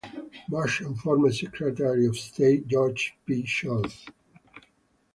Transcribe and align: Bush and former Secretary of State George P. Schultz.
Bush 0.49 0.81
and 0.81 0.97
former 0.97 1.31
Secretary 1.31 2.07
of 2.07 2.17
State 2.17 2.65
George 2.67 3.13
P. 3.27 3.45
Schultz. 3.45 4.07